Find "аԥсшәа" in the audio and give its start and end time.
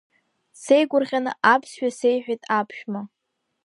1.53-1.89